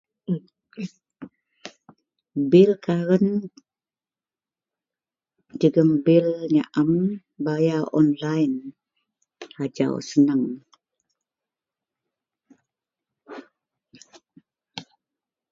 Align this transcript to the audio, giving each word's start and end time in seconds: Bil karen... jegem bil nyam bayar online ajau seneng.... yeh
Bil 2.51 2.69
karen... 2.85 3.27
jegem 5.59 5.89
bil 6.05 6.27
nyam 6.53 6.91
bayar 7.45 7.83
online 7.99 8.57
ajau 9.63 9.93
seneng.... 10.09 10.43
yeh 13.93 14.09